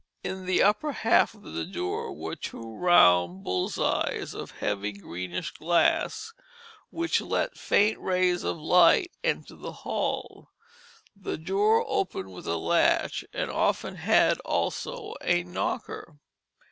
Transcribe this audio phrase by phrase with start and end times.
[0.23, 5.51] In the upper half of the door were two round bull's eyes of heavy greenish
[5.51, 6.33] glass,
[6.89, 10.49] which let faint rays of light enter the hall.
[11.15, 16.17] The door opened with a latch, and often had also a knocker.